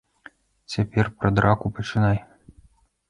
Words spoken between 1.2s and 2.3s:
драку пачынай.